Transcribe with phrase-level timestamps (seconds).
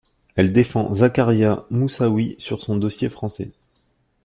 [0.35, 3.51] Elle défend Zacarias Moussaoui sur son dossier français.